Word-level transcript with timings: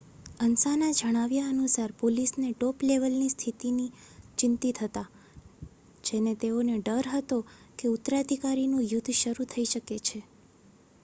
"અન્સાના 0.39 0.93
જણાવ્યા 0.99 1.49
અનુસાર 1.49 1.91
"પોલીસને 1.97 2.47
ટોપલેવલની 2.53 3.27
સ્થિતિથી 3.29 3.85
ચિંતિત 4.37 4.81
હતા 4.81 5.05
જેને 6.03 6.35
તેઓને 6.37 6.79
ડર 6.81 7.11
હતો 7.11 7.39
કે 7.79 7.93
ઉત્તરાધિકારનું 7.93 8.89
યુદ્ધ 8.89 9.15
શરૂ 9.17 9.49
થઈ 9.49 9.69
શકે 9.69 10.03
છે. 10.03 10.19